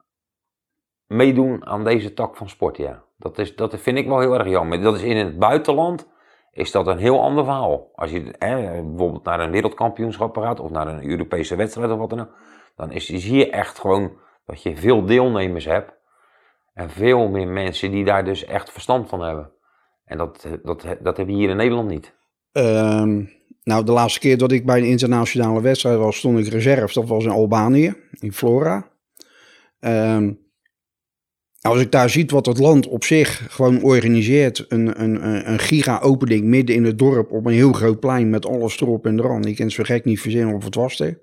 [1.06, 3.02] meedoen aan deze tak van sport, ja.
[3.16, 4.80] Dat, is, dat vind ik wel heel erg jammer.
[4.80, 6.08] Dat is in het buitenland
[6.50, 7.90] is dat een heel ander verhaal.
[7.94, 12.10] Als je hè, bijvoorbeeld naar een wereldkampioenschap gaat of naar een Europese wedstrijd of wat
[12.10, 12.34] dan ook,
[12.76, 14.12] dan is, is hier echt gewoon
[14.46, 15.97] dat je veel deelnemers hebt
[16.78, 19.50] en veel meer mensen die daar dus echt verstand van hebben.
[20.04, 22.14] En dat, dat, dat heb je hier in Nederland niet.
[22.52, 23.24] Ehm,
[23.62, 27.00] nou, de laatste keer dat ik bij een internationale wedstrijd was, stond ik reserve.
[27.00, 28.88] Dat was in Albanië, in Flora.
[29.80, 30.32] Ehm,
[31.60, 36.44] als ik daar ziet wat het land op zich gewoon organiseert, een, een, een giga-opening
[36.44, 39.44] midden in het dorp op een heel groot plein met alles erop en eraan.
[39.44, 41.18] Ik kan het zo gek niet verzinnen of het was er.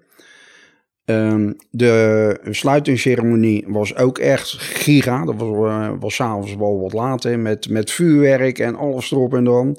[1.06, 5.26] Um, de sluitingsceremonie was ook echt giga.
[5.26, 9.48] Dat was, uh, was s'avonds wel wat later met, met vuurwerk en alles erop en
[9.48, 9.76] eraan.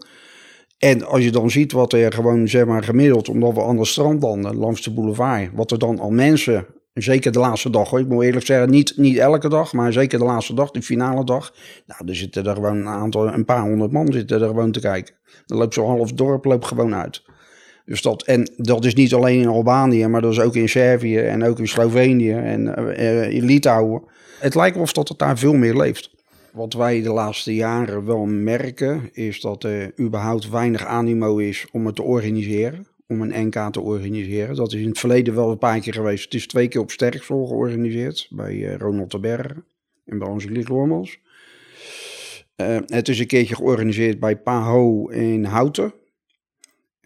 [0.79, 3.85] En als je dan ziet wat er gewoon, zeg maar, gemiddeld, omdat we aan de
[3.85, 7.93] strand landen, langs de boulevard, wat er dan al mensen Zeker de laatste dag.
[7.93, 11.25] Ik moet eerlijk zeggen, niet, niet elke dag, maar zeker de laatste dag, de finale
[11.25, 11.55] dag.
[11.87, 14.81] Nou, er zitten er gewoon een aantal, een paar honderd man zitten er gewoon te
[14.81, 15.15] kijken.
[15.47, 17.23] Dan loopt zo'n half dorp loopt gewoon uit.
[17.87, 21.19] Dus dat, en dat is niet alleen in Albanië, maar dat is ook in Servië
[21.19, 24.03] en ook in Slovenië en uh, in Litouwen.
[24.41, 26.11] Het lijkt of dat het daar veel meer leeft.
[26.53, 31.87] Wat wij de laatste jaren wel merken, is dat er überhaupt weinig animo is om
[31.87, 34.57] het te organiseren om een NK te organiseren.
[34.57, 36.25] Dat is in het verleden wel een paar keer geweest.
[36.25, 39.65] Het is twee keer op Sterksel georganiseerd bij uh, Ronald de Bergen
[40.05, 41.19] en bij Angelique Lormans.
[42.57, 45.95] Uh, het is een keertje georganiseerd bij Paho in Houten.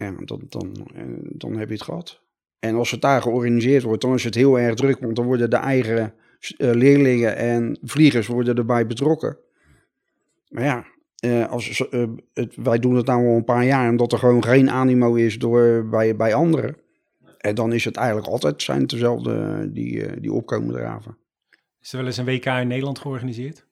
[0.01, 2.21] En dan, dan, uh, dan heb je het gehad.
[2.59, 5.49] En als het daar georganiseerd wordt, dan is het heel erg druk, want dan worden
[5.49, 6.13] de eigen
[6.57, 9.37] leerlingen en vliegers worden erbij betrokken.
[10.47, 10.85] Maar ja,
[11.25, 11.83] uh, als,
[12.55, 15.89] wij doen het nou al een paar jaar omdat er gewoon geen animo is door,
[15.89, 16.75] bij, bij anderen.
[17.37, 21.17] En dan is het eigenlijk altijd zijn dezelfde die, die opkomen draven.
[21.81, 23.65] Is er wel eens een WK in Nederland georganiseerd?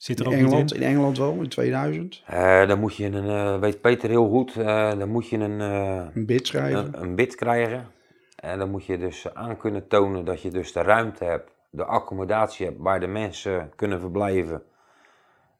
[0.00, 0.80] Zit er in ook Engeland, niet in?
[0.80, 2.22] in Engeland wel, in 2000.
[2.68, 6.78] dan moet je een, weet Peter heel goed, dan moet je een, een bid schrijven.
[6.78, 7.86] Een, een bid krijgen.
[8.36, 11.84] En dan moet je dus aan kunnen tonen dat je dus de ruimte hebt, de
[11.84, 14.62] accommodatie hebt waar de mensen kunnen verblijven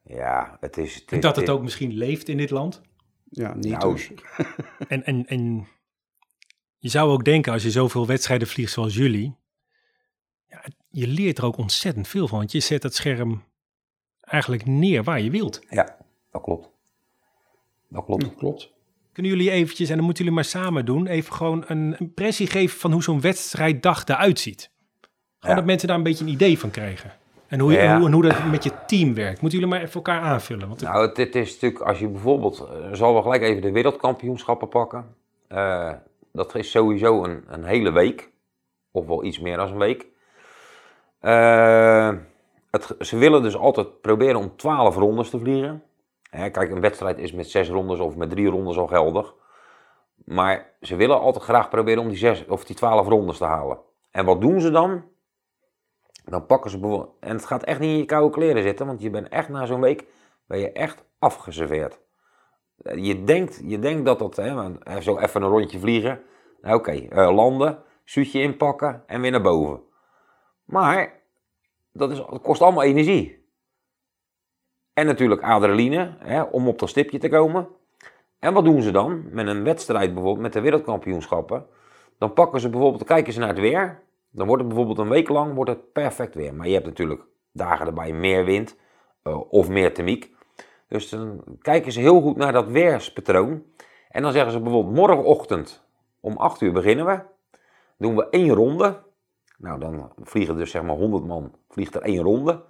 [0.03, 0.95] ja, het is...
[0.95, 2.81] Het, en dat het ook misschien leeft in dit land?
[3.29, 4.11] Ja, niet nou, dus.
[4.87, 5.67] en, en, en
[6.77, 9.39] je zou ook denken, als je zoveel wedstrijden vliegt zoals jullie...
[10.47, 12.37] Ja, je leert er ook ontzettend veel van.
[12.37, 13.43] Want je zet het scherm
[14.31, 15.61] eigenlijk neer waar je wilt.
[15.69, 15.97] Ja,
[16.31, 16.69] dat klopt.
[17.87, 18.21] Dat klopt.
[18.21, 18.71] Dat klopt.
[19.13, 21.07] Kunnen jullie eventjes, en dan moeten jullie maar samen doen...
[21.07, 24.71] even gewoon een impressie geven van hoe zo'n wedstrijddag eruit ziet?
[25.39, 25.61] Gewoon ja.
[25.61, 27.11] dat mensen daar een beetje een idee van krijgen.
[27.47, 27.97] En hoe, ja.
[27.97, 29.41] hoe, en hoe dat met je team werkt.
[29.41, 30.67] Moeten jullie maar even elkaar aanvullen.
[30.67, 33.71] Want nou, het, het, is natuurlijk, als je bijvoorbeeld, uh, zal we gelijk even de
[33.71, 35.15] wereldkampioenschappen pakken.
[35.49, 35.93] Uh,
[36.31, 38.29] dat is sowieso een, een hele week.
[38.91, 40.07] Of wel iets meer dan een week.
[41.21, 42.11] Uh,
[42.99, 45.83] ze willen dus altijd proberen om 12 rondes te vliegen.
[46.29, 49.33] Hè, kijk, een wedstrijd is met 6 rondes of met 3 rondes al geldig.
[50.15, 53.79] Maar ze willen altijd graag proberen om die, zes, of die 12 rondes te halen.
[54.11, 55.03] En wat doen ze dan?
[56.25, 59.01] Dan pakken ze bijvoorbeeld, en het gaat echt niet in je koude kleren zitten, want
[59.01, 60.05] je bent echt na zo'n week,
[60.45, 61.99] ben je echt afgeserveerd.
[62.95, 66.21] Je denkt, je denkt dat dat, hè, zo even een rondje vliegen,
[66.61, 69.81] nou, oké, uh, landen, suitje inpakken en weer naar boven.
[70.65, 71.20] Maar,
[71.91, 73.45] dat, is, kost allemaal energie.
[74.93, 77.67] En natuurlijk adrenaline, hè, om op dat stipje te komen.
[78.39, 79.23] En wat doen ze dan?
[79.29, 81.65] Met een wedstrijd bijvoorbeeld, met de wereldkampioenschappen.
[82.17, 84.03] Dan pakken ze bijvoorbeeld, kijken ze naar het weer.
[84.29, 86.53] Dan wordt het bijvoorbeeld een week lang wordt het perfect weer.
[86.53, 88.75] Maar je hebt natuurlijk dagen erbij meer wind
[89.23, 90.35] uh, of meer thermiek.
[90.87, 93.63] Dus dan kijken ze heel goed naar dat weerspatroon.
[94.09, 95.83] En dan zeggen ze bijvoorbeeld morgenochtend
[96.19, 97.19] om 8 uur beginnen we.
[97.97, 98.99] Doen we één ronde.
[99.61, 102.63] Nou, dan vliegen dus zeg maar 100 man, vliegt er één ronde.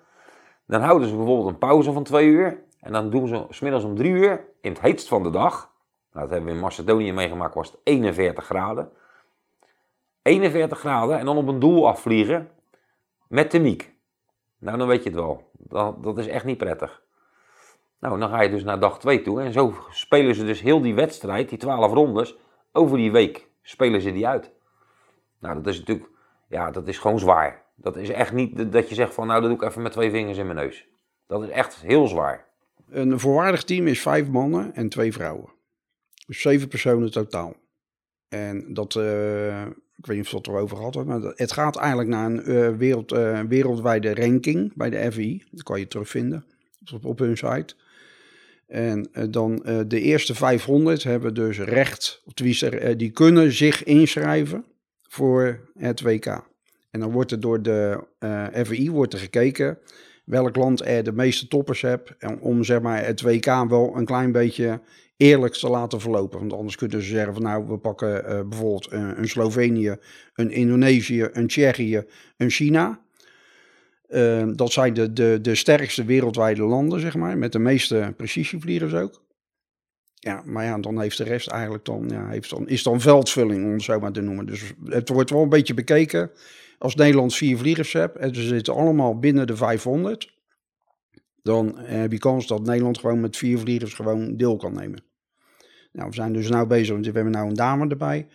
[0.66, 2.64] Dan houden ze bijvoorbeeld een pauze van 2 uur.
[2.80, 5.72] En dan doen ze smiddags om 3 uur, in het heetst van de dag.
[6.12, 8.92] Nou, dat hebben we in Macedonië meegemaakt, was het 41 graden.
[10.22, 12.50] 41 graden en dan op een doel afvliegen
[13.28, 13.94] met thermiek.
[14.58, 15.50] Nou, dan weet je het wel.
[15.52, 17.04] Dat, dat is echt niet prettig.
[18.00, 19.42] Nou, dan ga je dus naar dag 2 toe.
[19.42, 22.38] En zo spelen ze dus heel die wedstrijd, die 12 rondes,
[22.72, 24.52] over die week spelen ze die uit.
[25.40, 26.10] Nou, dat is natuurlijk,
[26.52, 27.66] ja, dat is gewoon zwaar.
[27.76, 30.12] Dat is echt niet dat je zegt van, nou, dat doe ik even met twee
[30.12, 30.88] vingers in mijn neus.
[31.28, 32.46] Dat is echt heel zwaar.
[32.90, 35.50] Een voorwaardig team is vijf mannen en twee vrouwen.
[36.28, 37.56] Dus zeven personen totaal.
[38.30, 39.62] En dat uh,
[39.96, 42.78] Ik weet niet of we het erover hebben, maar het gaat eigenlijk naar een eh,
[42.78, 45.44] wereld, eh, wereldwijde ranking bij de FI.
[45.52, 46.46] Dat kan je terugvinden
[46.94, 47.76] op, op hun site.
[48.72, 53.84] En eh, dan eh, de eerste 500 hebben dus recht, of eh, die kunnen zich
[53.84, 54.66] inschrijven
[55.12, 56.26] voor het WK.
[56.92, 59.78] En dan wordt er door de eh FI wordt er gekeken
[60.26, 62.14] welk land er de meeste toppers hebt.
[62.40, 64.82] Om zeg maar, het WK wel een klein beetje
[65.18, 66.40] eerlijk te laten verlopen.
[66.40, 69.96] Want anders kunnen ze zeggen van nou, we pakken eh, bijvoorbeeld een, een Slovenië,
[70.36, 72.04] een Indonesië, een Tsjechië,
[72.38, 73.00] een China.
[74.08, 78.94] Eh, dat zijn de, de, de sterkste wereldwijde landen, zeg maar, met de meeste precisievliegers
[78.94, 79.22] ook.
[80.24, 83.66] Ja, maar ja, dan heeft de rest eigenlijk dan, ja, heeft dan, is dan veldvulling,
[83.66, 84.46] om het zo maar te noemen.
[84.46, 86.32] Dus het wordt wel een beetje bekeken.
[86.78, 90.34] Als Nederland vier vliegers hebt en ze zitten allemaal binnen de 500,
[91.44, 95.04] dan heb je kans dat Nederland gewoon met vier vliegers gewoon deel kan nemen.
[95.92, 98.28] Nou, we zijn dus nou bezig, want we hebben nou een dame erbij.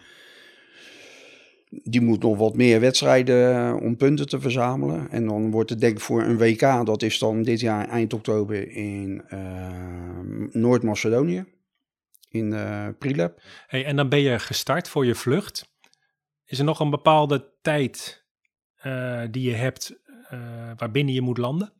[1.69, 5.11] Die moet nog wat meer wedstrijden eh, om punten te verzamelen.
[5.11, 8.15] En dan wordt het denk ik voor een WK, dat is dan dit jaar eind
[8.15, 9.39] oktober in eh,
[10.51, 11.45] Noord-Macedonië.
[12.37, 13.41] In eh Prilep.
[13.67, 15.69] Hey, en dan ben je gestart voor je vlucht.
[16.45, 18.25] Is er nog een bepaalde tijd
[18.77, 20.39] eh, die je hebt eh,
[20.77, 21.73] waarbinnen je moet landen?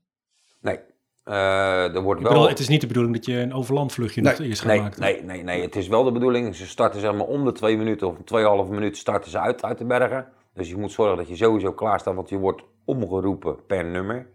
[0.61, 0.79] Nee,
[1.25, 2.33] eh, er wordt wel...
[2.33, 4.81] bedoel, het is niet de bedoeling dat je een overlandvluchtje nog Nee, eerst gaat Nee,
[4.81, 5.01] maken.
[5.01, 6.57] nee, nee, nee, het is wel de bedoeling.
[6.57, 9.79] Ze starten zeg maar om de twee minuten of tweeënhalve minuut starten ze uit uit
[9.79, 10.29] de bergen.
[10.55, 14.29] Dus je moet zorgen dat je sowieso klaar staat, want je wordt omgeroepen per nummer.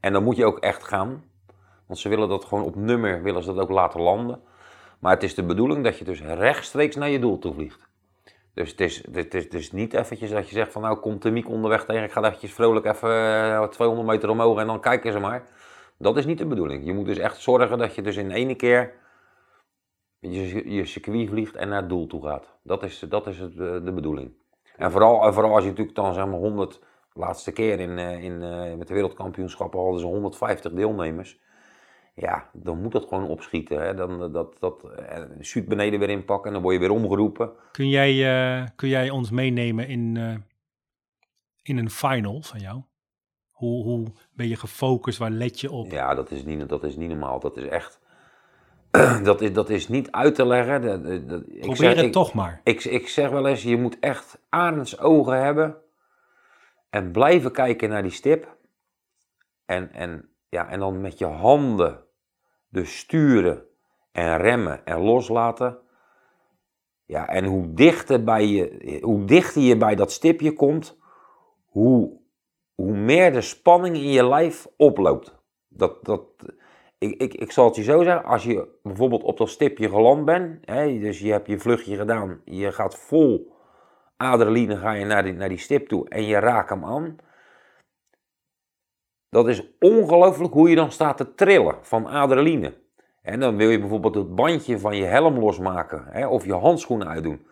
[0.00, 1.24] En dan moet je ook echt gaan.
[1.86, 4.40] Want ze willen dat gewoon op nummer, willen ze dat ook laten landen.
[5.02, 7.88] Maar het is de bedoeling dat je dus rechtstreeks naar je doel toe vliegt.
[8.54, 11.30] Dus het is, het is, het niet eventjes dat je zegt van nou komt de
[11.30, 15.12] Miek onderweg tegen, ik ga eventjes vrolijk even eh, 200 meter omhoog en dan kijken
[15.12, 15.46] ze maar.
[15.98, 16.86] Dat is niet de bedoeling.
[16.86, 18.92] Je moet dus echt zorgen dat je dus in één keer
[20.18, 22.54] je, je circuit vliegt en naar het doel toe gaat.
[22.62, 24.32] Dat is, dat is eh, de bedoeling.
[24.76, 26.80] En vooral, vooral als je natuurlijk dan zeg maar 100,
[27.12, 31.40] de laatste keer in, eh, in, eh, met de wereldkampioenschappen hadden ze 150 deelnemers.
[32.14, 33.82] Ja, dan moet dat gewoon opschieten.
[33.82, 33.94] Hè.
[33.94, 34.86] Dan eh, dat, dat
[35.40, 37.52] shoot beneden weer inpakken en dan word je weer omgeroepen.
[37.72, 38.10] Kun, jij,
[38.60, 40.16] eh, kun jij ons meenemen in,
[41.62, 42.82] in een final van jou?
[43.50, 45.18] Hoe, hoe ben je gefocust?
[45.18, 45.90] Waar let je op?
[45.90, 47.40] Ja, dat is niet, dat is niet normaal.
[47.40, 48.00] Dat is echt.
[49.24, 50.82] dat, is, dat is niet uit te leggen.
[50.82, 52.60] Dat, dat- dat- ik Probeer zeg- het ik- toch maar.
[52.64, 55.76] Ik, ik zeg wel eens, je moet echt arendsogen hebben
[56.90, 58.56] en blijven kijken naar die stip.
[59.64, 62.04] En, en, ja, en dan met je handen
[62.68, 63.64] dus sturen
[64.12, 65.78] en remmen en loslaten.
[67.04, 70.98] Ja, en hoe dichter, bij je, hoe dichter je bij dat stipje komt,
[71.66, 72.20] hoe,
[72.74, 75.34] hoe meer de spanning in je lijf oploopt.
[75.68, 76.22] Dat, dat,
[76.98, 80.24] ik, ik, ik zal het je zo zeggen, als je bijvoorbeeld op dat stipje geland
[80.24, 83.52] bent, hè, dus je hebt je vluchtje gedaan, je gaat vol
[84.16, 87.16] adrenaline ga je naar die, naar die stip toe en je raakt hem aan.
[89.32, 92.74] Dat is ongelooflijk hoe je dan staat te trillen van adrenaline.
[93.22, 97.08] En dan wil je bijvoorbeeld het bandje van je helm losmaken hè, of je handschoenen
[97.08, 97.46] uitdoen.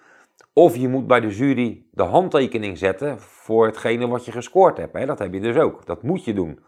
[0.52, 4.92] Of je moet bij de jury de handtekening zetten voor hetgene wat je gescoord hebt.
[4.92, 5.06] Hè.
[5.06, 5.86] Dat heb je dus ook.
[5.86, 6.64] Dat moet je doen.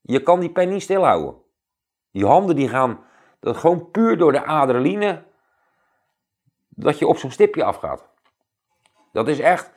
[0.00, 1.34] Je kan die pen niet stilhouden.
[2.10, 3.00] Die handen die gaan
[3.40, 5.22] dat gewoon puur door de adrenaline
[6.68, 8.08] dat je op zo'n stipje afgaat.
[9.12, 9.72] Dat is echt,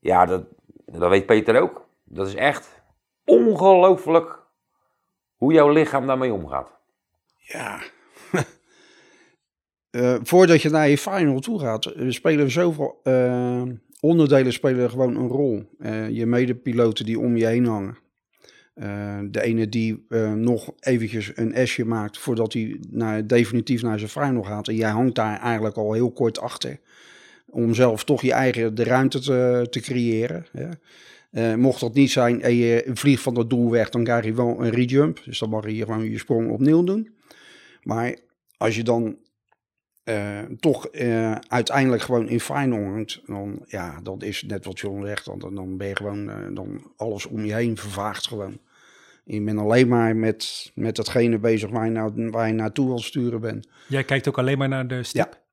[0.00, 0.42] ja, dat,
[0.86, 1.86] dat weet Peter ook.
[2.04, 2.77] Dat is echt
[3.28, 4.46] ongelooflijk
[5.36, 6.70] hoe jouw lichaam daarmee omgaat.
[7.36, 7.82] Ja.
[9.90, 13.62] Eh, voordat je naar je final toe gaat, er spelen zoveel eh,
[14.00, 15.68] onderdelen spelen gewoon een rol.
[15.78, 17.98] Eh, je medepiloten die om je heen hangen.
[18.74, 23.98] Eh, de ene die eh, nog eventjes een S'je maakt voordat hij naar, definitief naar
[23.98, 24.68] zijn final gaat.
[24.68, 26.80] En jij hangt daar eigenlijk al heel kort achter.
[27.46, 30.46] Om zelf toch je eigen de ruimte te, te creëren.
[31.30, 34.34] Eh, mocht dat niet zijn en je vliegt van het doel weg, dan krijg je
[34.34, 35.20] wel een rejump.
[35.24, 37.16] Dus dan mag je gewoon je sprong opnieuw doen.
[37.82, 38.16] Maar
[38.56, 39.16] als je dan
[40.04, 45.04] eh, toch eh, uiteindelijk gewoon in final hangt, dan ja, dat is net wat John
[45.04, 45.24] zegt.
[45.24, 48.58] Dan, dan ben je gewoon, dan alles om je heen vervaagt gewoon.
[49.24, 52.98] Je bent alleen maar met, met datgene bezig waar je, nou, waar je naartoe wil
[52.98, 53.68] sturen bent.
[53.88, 55.46] Jij kijkt ook alleen maar naar de stip?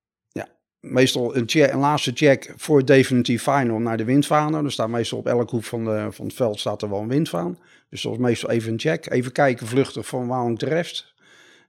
[0.91, 4.65] Meestal een, check, laatste check voor definitief final naar de windvanen.
[4.65, 7.07] Er staat meestal op elke hoek van, de, van het veld staat er wel een
[7.07, 7.57] windvaan.
[7.89, 9.09] Dus dat is meestal even een check.
[9.09, 11.13] Even kijken vluchtig van waar hangt de rest.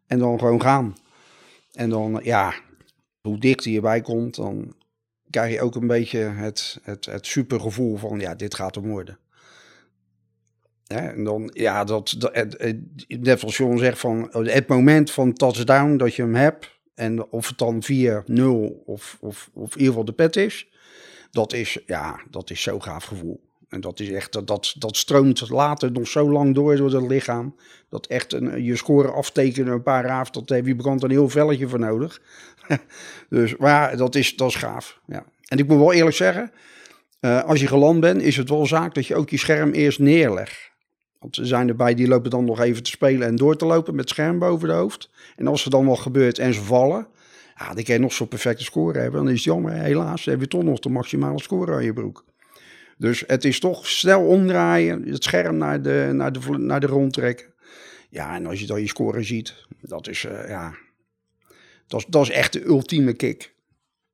[0.07, 0.97] En dan gewoon gaan.
[1.73, 2.55] En dan, ja,
[3.21, 4.75] hoe dichter je bij komt, dan
[5.31, 9.19] krijg je ook een beetje het, het, het supergevoel van, ja, dit gaat hem worden.
[10.87, 12.35] En dan, ja, dat, dat
[13.09, 17.49] net zoals John zegt, van het moment van touchdown dat je hem hebt, en of
[17.49, 18.43] het dan 4-0
[18.85, 20.69] of, of, of in ieder geval de pet is,
[21.31, 23.41] Dat is, ja, dat is zo'n gaaf gevoel.
[23.69, 27.55] En dat is echt, dat, dat, stroomt later nog zo lang door door het lichaam.
[27.89, 31.29] Dat echt een, je score aftekenen een paar raaf, dat heb je brand een heel
[31.29, 32.21] velletje voor nodig.
[33.29, 35.01] dus maar dat is, dat is gaaf.
[35.07, 35.25] Ja.
[35.49, 36.53] En ik moet wel eerlijk zeggen,
[37.21, 39.99] uh, als je geland bent, is het wel zaak dat je ook je scherm eerst
[39.99, 40.71] neerlegt.
[41.21, 43.95] Want er zijn erbij die lopen dan nog even te spelen en door te lopen
[43.95, 45.11] met scherm boven de hoofd.
[45.37, 47.07] En als er dan wat gebeurt en ze vallen,
[47.59, 49.25] ja, dan kan je nog zo'n perfecte score hebben.
[49.25, 52.25] Dan is het jammer, helaas, heb je toch nog de maximale score aan je broek.
[52.99, 57.13] Dus het is toch snel omdraaien, het scherm naar de, naar de, naar de rond
[57.13, 57.55] trekken.
[58.11, 60.75] Ja, en als je dan je score ziet, dat is, uh, ja,
[61.87, 63.55] dat, dat is echt de ultieme kick.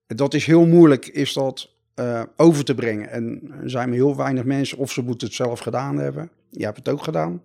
[0.07, 3.11] Dat is heel moeilijk, is dat uh, over te brengen.
[3.11, 6.31] En er zijn maar heel weinig mensen, of ze moeten het zelf gedaan hebben.
[6.51, 7.43] Je hebt het ook gedaan.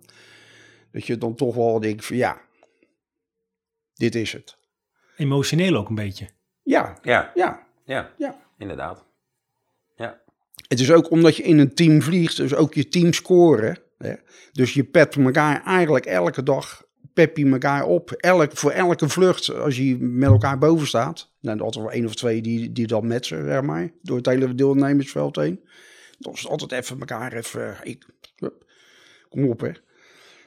[0.92, 2.40] Dat je dan toch wel denkt van ja,
[3.94, 4.58] dit is het.
[5.16, 6.28] Emotioneel ook een beetje.
[6.62, 8.36] Ja, Ja, ja, ja, ja.
[8.58, 9.04] inderdaad.
[9.96, 10.20] Ja,
[10.68, 13.78] Het is ook omdat je in een team vliegt, dus ook je team scoren.
[13.98, 14.14] Hè?
[14.52, 16.84] Dus je pet elkaar eigenlijk elke dag,
[17.14, 18.10] pep je elkaar op.
[18.10, 21.27] Elk, voor elke vlucht, als je met elkaar boven staat.
[21.40, 23.90] Dan altijd wel één of twee die, die dat matchen, zeg maar.
[24.02, 25.60] Door het hele deelnemersveld heen.
[26.18, 28.64] Dan is altijd even elkaar even, ik, hup,
[29.28, 29.72] kom op hè.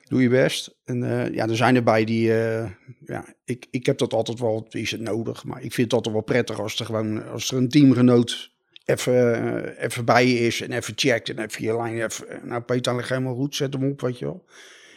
[0.04, 0.76] Doe je best.
[0.84, 2.70] En eh, ja, er zijn erbij die, eh,
[3.06, 5.44] ja, ik, ik heb dat altijd wel, is het nodig.
[5.44, 8.52] Maar ik vind het altijd wel prettig als er gewoon, als er een teamgenoot
[8.86, 9.36] even,
[9.76, 12.96] eh, even bij je is en even checkt en even je lijn, even, nou Peter
[12.96, 14.46] ligt helemaal goed, zet hem op, weet je wel.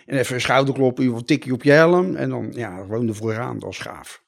[0.06, 3.58] En even een schouderklop, een tikje op je helm en dan, ja, gewoon er vooraan,
[3.58, 4.22] dat is gaaf.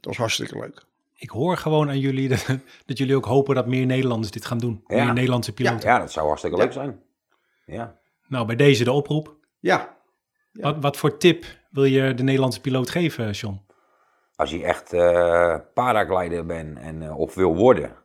[0.00, 0.86] Dat is hartstikke leuk.
[1.20, 2.46] Ik hoor gewoon aan jullie dat,
[2.86, 4.84] dat jullie ook hopen dat meer Nederlanders dit gaan doen.
[4.86, 5.04] Ja.
[5.04, 5.88] Meer Nederlandse piloten.
[5.88, 7.02] ja dat zou hartstikke leuk zijn.
[7.66, 7.98] Ja.
[8.28, 9.36] Nou, bij deze de oproep.
[9.60, 9.96] Ja,
[10.52, 13.66] Wat, wat voor tip wil je de Nederlandse piloot geven, John?
[14.34, 17.96] Als je echt eh paraglider bent en eh, of wil worden,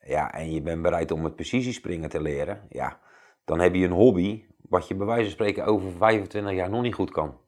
[0.00, 3.00] ja, en je bent bereid om het precisiespringen te leren, ja,
[3.44, 6.82] dan heb je een hobby wat je bij wijze van spreken over 25 jaar nog
[6.82, 7.40] niet goed kan.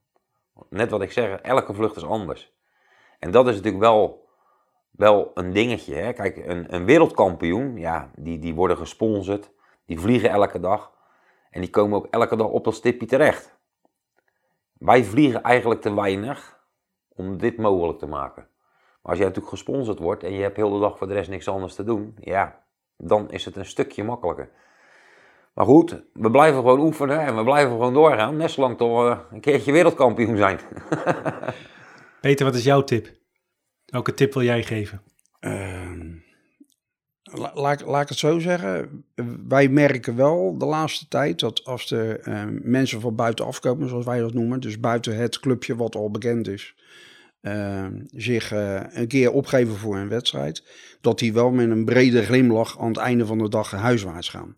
[0.70, 2.52] Net wat ik zeg, elke vlucht is anders.
[3.18, 4.26] En dat is natuurlijk wel,
[4.97, 5.95] wel een dingetje.
[5.95, 6.13] Hè?
[6.13, 9.51] Kijk, een, een wereldkampioen, ja, die, die worden gesponsord,
[9.87, 10.93] die vliegen elke dag
[11.51, 13.59] en die komen ook elke dag op dat stipje terecht.
[14.73, 16.59] Wij vliegen eigenlijk te weinig
[17.09, 18.49] om dit mogelijk te maken.
[18.73, 21.31] Maar als jij natuurlijk gesponsord wordt en je hebt heel de dag voor de rest
[21.31, 22.65] niks anders te doen, ja,
[22.97, 24.51] dan is het een stukje makkelijker.
[25.55, 29.17] Maar goed, we blijven gewoon oefenen en we blijven gewoon doorgaan, net zolang tot we
[29.31, 30.59] een keertje wereldkampioen zijn.
[32.21, 33.25] Peter, wat is jouw tip?
[33.87, 35.03] Welke tip wil jij geven?
[35.40, 36.11] Ehm,
[37.22, 39.05] la- laat, ik het zo zeggen.
[39.49, 44.05] Wij merken wel de laatste tijd dat als er ehm, mensen van buitenaf komen, zoals
[44.05, 46.75] wij dat noemen, dus buiten het clubje wat al bekend is,
[47.40, 50.64] ehm, zich eh, een keer opgeven voor een wedstrijd,
[51.01, 54.57] dat die wel met een brede glimlach aan het einde van de dag huiswaarts gaan.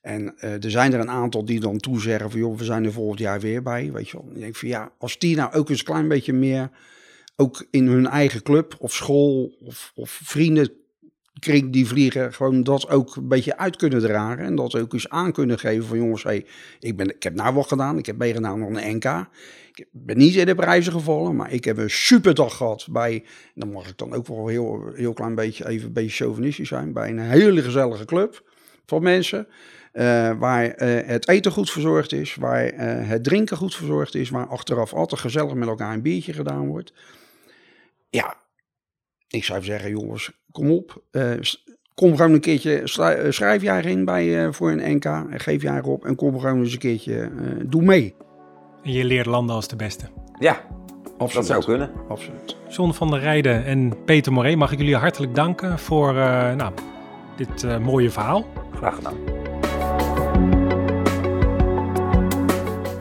[0.00, 2.92] En eh, er zijn er een aantal die dan toezeggen van, joh, we zijn er
[2.92, 4.30] volgend jaar weer bij, weet je wel.
[4.34, 6.70] Ik denk van, ja, als die nou ook eens een klein beetje meer,
[7.40, 13.16] ook in hun eigen club of school of, of vriendenkring die vliegen, gewoon dat ook
[13.16, 14.44] een beetje uit kunnen dragen.
[14.44, 16.46] En dat ook eens aan kunnen geven van, jongens, hey,
[16.80, 19.26] ik, ben, ik heb nou wat gedaan, ik heb meegedaan aan een NK.
[19.74, 23.24] Ik ben niet in de prijzen gevallen, maar ik heb een superdag gehad bij,
[23.54, 27.10] dan mag ik dan ook wel heel, heel klein beetje, even beetje chauvinistisch zijn, bij
[27.10, 28.42] een hele gezellige club
[28.86, 29.46] van mensen.
[29.92, 34.30] eh, waar eh, het eten goed verzorgd is, waar eh, het drinken goed verzorgd is,
[34.30, 36.92] waar achteraf altijd gezellig met elkaar een biertje gedaan wordt.
[38.10, 38.34] Ja,
[39.28, 41.02] ik zou zeggen, jongens, kom op.
[41.10, 41.32] eh,
[41.94, 45.62] kom gewoon een keertje, eh, schrijf jij in bij, eh, voor een NK, en geef
[45.62, 47.30] jij erop en kom gewoon eens een keertje, eh,
[47.66, 48.14] doe mee.
[48.82, 50.04] En je leert landen als de beste.
[50.38, 50.60] Ja,
[51.18, 51.32] Absoluut.
[51.34, 51.90] dat zou kunnen.
[52.08, 52.56] Absoluut.
[52.68, 56.72] John van der Rijden en Peter Moré, mag ik jullie hartelijk danken voor eh, nou,
[57.36, 58.46] dit eh, mooie verhaal.
[58.74, 59.16] Graag gedaan.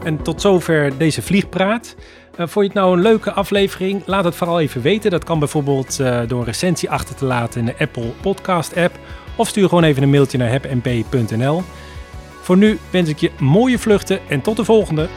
[0.07, 1.95] En tot zover deze vliegpraat.
[2.31, 4.01] Eh, vond je het nou een leuke aflevering?
[4.05, 5.11] Laat het vooral even weten.
[5.11, 8.99] Dat kan bijvoorbeeld eh, door een recensie achter te laten in de Apple Podcast app.
[9.35, 11.63] Of stuur gewoon even een mailtje naar hepmp.nl.
[12.41, 15.07] Voor nu wens ik je mooie vluchten en tot de volgende.